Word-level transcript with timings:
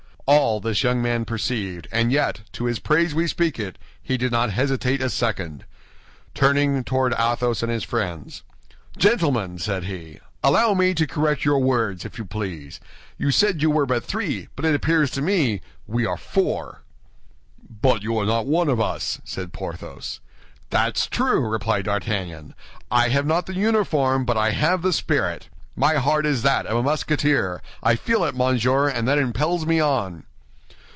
All 0.27 0.61
this 0.61 0.81
the 0.81 0.87
young 0.87 1.01
man 1.01 1.25
perceived, 1.25 1.89
and 1.91 2.09
yet, 2.09 2.43
to 2.53 2.63
his 2.63 2.79
praise 2.79 3.13
we 3.13 3.27
speak 3.27 3.59
it, 3.59 3.77
he 4.01 4.15
did 4.15 4.31
not 4.31 4.49
hesitate 4.53 5.01
a 5.01 5.09
second. 5.09 5.65
Turning 6.33 6.85
towards 6.85 7.17
Athos 7.19 7.61
and 7.61 7.69
his 7.69 7.83
friends, 7.83 8.41
"Gentlemen," 8.97 9.57
said 9.59 9.83
he, 9.83 10.21
"allow 10.41 10.73
me 10.73 10.93
to 10.93 11.05
correct 11.05 11.43
your 11.43 11.59
words, 11.59 12.05
if 12.05 12.17
you 12.17 12.23
please. 12.23 12.79
You 13.17 13.29
said 13.29 13.61
you 13.61 13.69
were 13.69 13.85
but 13.85 14.05
three, 14.05 14.47
but 14.55 14.63
it 14.63 14.73
appears 14.73 15.11
to 15.11 15.21
me 15.21 15.59
we 15.85 16.05
are 16.05 16.15
four." 16.17 16.79
"But 17.81 18.01
you 18.01 18.17
are 18.17 18.25
not 18.25 18.45
one 18.47 18.69
of 18.69 18.79
us," 18.79 19.19
said 19.25 19.51
Porthos. 19.51 20.21
"That's 20.69 21.07
true," 21.07 21.41
replied 21.45 21.83
D'Artagnan; 21.85 22.55
"I 22.89 23.09
have 23.09 23.25
not 23.25 23.47
the 23.47 23.53
uniform, 23.55 24.23
but 24.23 24.37
I 24.37 24.51
have 24.51 24.81
the 24.81 24.93
spirit. 24.93 25.49
My 25.73 25.95
heart 25.95 26.25
is 26.25 26.41
that 26.43 26.65
of 26.65 26.77
a 26.77 26.83
Musketeer; 26.83 27.61
I 27.81 27.95
feel 27.95 28.25
it, 28.25 28.35
monsieur, 28.35 28.89
and 28.89 29.07
that 29.07 29.17
impels 29.17 29.65
me 29.65 29.79
on." 29.79 30.25